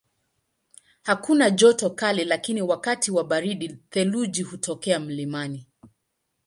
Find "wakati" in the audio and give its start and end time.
2.61-3.11